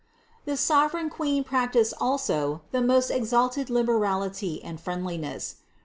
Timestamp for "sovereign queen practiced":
0.57-1.93